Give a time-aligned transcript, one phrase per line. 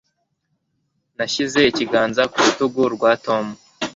[1.17, 3.45] Nashyize ikiganza ku rutugu rwa Tom